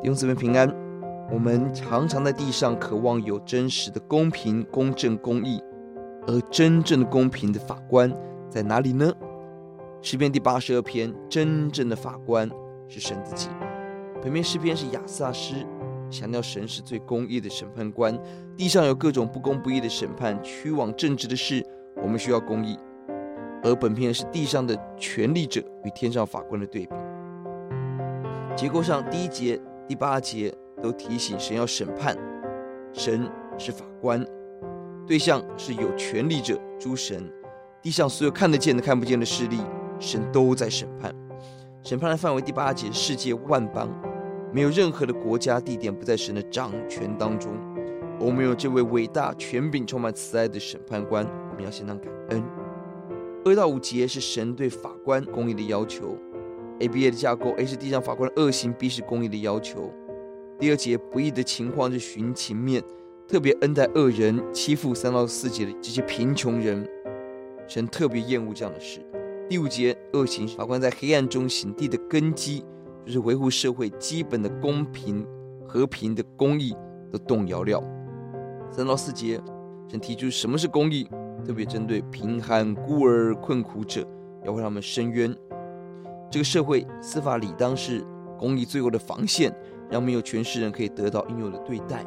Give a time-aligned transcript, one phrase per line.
[0.00, 0.68] 弟兄姊妹平安。
[1.32, 5.60] 我们常常在地上渴望有真实的公平、公正、公义，
[6.26, 8.12] 而真正的公平的法官
[8.48, 9.12] 在哪里呢？
[10.00, 12.48] 诗篇第八十二篇，真正的法官
[12.86, 13.48] 是神自己。
[14.22, 15.66] 本篇诗篇是亚萨诗
[16.08, 18.16] 强调神是最公义的审判官，
[18.56, 21.64] 地上有各种不公不义的审判、屈枉正直的事，
[21.96, 22.78] 我们需要公义。
[23.64, 26.94] 而本篇是地上的权力者与天上法官的对比。
[28.54, 32.16] 结构上，第一节、第八节都提醒神要审判，
[32.92, 34.24] 神是法官，
[35.06, 37.22] 对象是有权力者诸神，
[37.82, 39.60] 地上所有看得见的、看不见的势力。
[39.98, 41.10] 神都在审判，
[41.82, 42.42] 审判的范围。
[42.42, 43.88] 第八节，世界万邦，
[44.52, 47.50] 没有任何的国家地点不在神的掌权当中。
[48.20, 52.44] 我们有这位伟大、权柄、充满慈爱的审判官，我们要先当感恩。
[53.46, 56.14] 二到五节是神对法官公义的要求。
[56.80, 59.92] ABA 的架构，A 是地上法官的恶行，B 是公义的要求。
[60.58, 62.82] 第二节不义的情况是寻情面，
[63.28, 66.88] 特别恩待恶人，欺负三到四节的这些贫穷人，
[67.66, 69.00] 神特别厌恶这样的事。
[69.48, 72.64] 第五节，恶行法官在黑暗中行，地的根基
[73.04, 75.26] 就是维护社会基本的公平、
[75.66, 76.74] 和平的公义
[77.12, 77.82] 的动摇料。
[78.70, 79.40] 三到四节，
[79.88, 81.08] 神提出什么是公义，
[81.46, 84.04] 特别针对贫寒、孤儿、困苦者，
[84.44, 85.36] 要为他们伸冤。
[86.30, 88.04] 这个社会司法理当是
[88.38, 89.54] 公义最后的防线，
[89.90, 92.04] 让没有权势人可以得到应有的对待。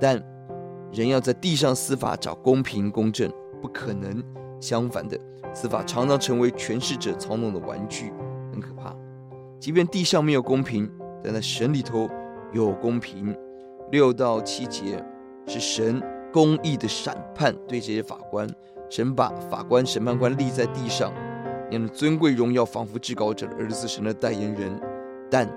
[0.00, 0.22] 但
[0.92, 4.22] 人要在地上司法找公平公正，不可能。
[4.60, 5.18] 相反的，
[5.52, 8.12] 司法常常成为权势者操弄的玩具，
[8.52, 8.94] 很可怕。
[9.58, 10.88] 即便地上没有公平，
[11.24, 12.08] 但在神里头
[12.52, 13.36] 有公平。
[13.90, 15.04] 六到七节
[15.46, 16.00] 是神
[16.32, 18.48] 公义的审判，对这些法官，
[18.88, 21.12] 神把法官、审判官立在地上，
[21.72, 24.78] 那样的尊贵荣耀，仿佛至高者的儿子，神的代言人。
[25.30, 25.48] 但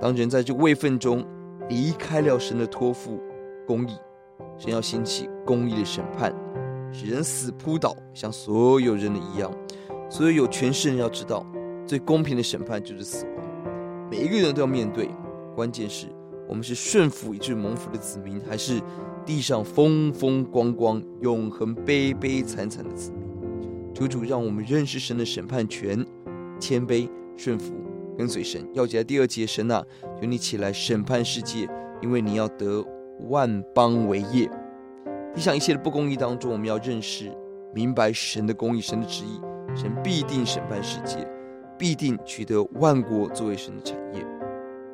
[0.00, 1.26] 当人在这位分中
[1.68, 3.20] 离开了神的托付，
[3.66, 3.96] 公义，
[4.56, 6.32] 神要兴起公义的审判。
[6.92, 9.50] 使人死扑倒，像所有人的一样。
[10.08, 11.44] 所有有权势人要知道，
[11.84, 13.44] 最公平的审判就是死亡。
[14.08, 15.10] 每一个人都要面对。
[15.56, 16.06] 关键是
[16.48, 18.80] 我们是顺服以致蒙福的子民，还是
[19.26, 23.23] 地上风风光光、永恒悲悲惨惨的子民？
[23.94, 26.04] 求主让我们认识神的审判权，
[26.58, 27.72] 谦卑顺服，
[28.18, 28.66] 跟随神。
[28.74, 29.84] 钥节第二节，神啊，
[30.20, 31.68] 求你起来审判世界，
[32.02, 32.84] 因为你要得
[33.28, 34.50] 万邦为业。
[35.32, 37.32] 地上一切的不公义当中，我们要认识、
[37.72, 39.40] 明白神的公义、神的旨意。
[39.76, 41.26] 神必定审判世界，
[41.78, 44.24] 必定取得万国作为神的产业。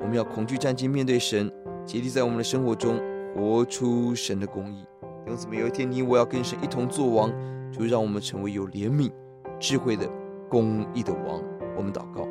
[0.00, 1.50] 我们要恐惧战兢面对神，
[1.84, 2.98] 竭力在我们的生活中
[3.34, 4.84] 活出神的公义。
[5.26, 7.30] 因此，每，有一天你我要跟神一同作王，
[7.70, 9.10] 就让我们成为有怜悯、
[9.58, 10.08] 智慧的
[10.48, 11.42] 公义的王。
[11.76, 12.26] 我们祷告，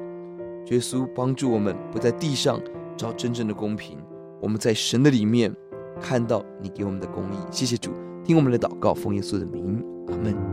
[0.72, 2.59] 耶稣帮助我们不在地上
[2.95, 3.97] 找真正的公平，
[4.41, 5.53] 我们在神的里面。
[6.01, 7.91] 看到你给我们的公义，谢谢主，
[8.23, 10.49] 听我们的祷告，奉耶稣的名，阿门。